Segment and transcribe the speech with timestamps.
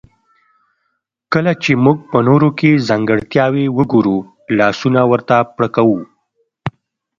[1.33, 4.17] کله چې موږ په نورو کې ځانګړتياوې وګورو
[4.57, 5.99] لاسونه ورته پړکوو.